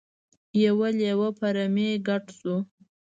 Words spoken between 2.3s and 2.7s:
شو.